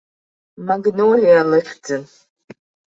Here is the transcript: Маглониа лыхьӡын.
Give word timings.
Маглониа 0.65 1.41
лыхьӡын. 1.49 2.03